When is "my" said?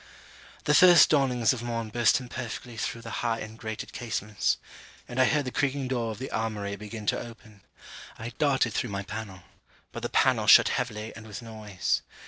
8.89-9.03